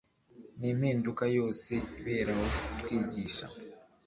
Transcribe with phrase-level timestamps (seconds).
[0.59, 3.45] n impinduka yose iberaho ku twigisha